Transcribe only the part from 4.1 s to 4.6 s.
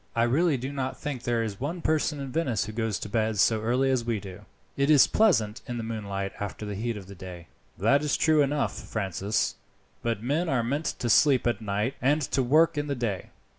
do.